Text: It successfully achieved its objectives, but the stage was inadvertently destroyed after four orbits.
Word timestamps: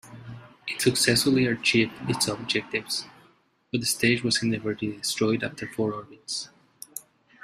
It 0.67 0.81
successfully 0.81 1.45
achieved 1.45 1.93
its 2.09 2.27
objectives, 2.27 3.05
but 3.71 3.81
the 3.81 3.85
stage 3.85 4.23
was 4.23 4.41
inadvertently 4.41 4.97
destroyed 4.97 5.43
after 5.43 5.67
four 5.67 5.93
orbits. 5.93 6.49